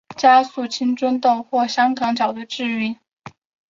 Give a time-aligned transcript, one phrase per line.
[0.17, 2.95] 加速青春痘或香港脚的治愈。